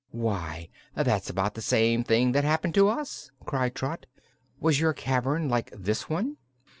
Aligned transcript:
"Why, 0.09 0.69
that's 0.95 1.29
about 1.29 1.53
the 1.53 1.61
same 1.61 2.03
thing 2.03 2.31
that 2.31 2.43
happened 2.43 2.73
to 2.73 2.87
us," 2.87 3.29
cried 3.45 3.75
Trot. 3.75 4.07
"Was 4.59 4.79
your 4.79 4.93
cavern 4.93 5.47
like 5.47 5.69
this 5.77 6.09
one?" 6.09 6.37